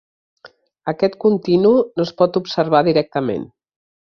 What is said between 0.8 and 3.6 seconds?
Aquest continu no es pot observar directament.